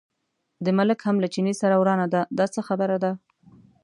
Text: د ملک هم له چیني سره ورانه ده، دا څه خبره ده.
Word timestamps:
د 0.65 0.67
ملک 0.77 0.99
هم 1.07 1.15
له 1.23 1.27
چیني 1.33 1.53
سره 1.61 1.75
ورانه 1.81 2.05
ده، 2.13 2.21
دا 2.37 2.45
څه 2.53 2.59
خبره 2.67 2.97
ده. 3.03 3.11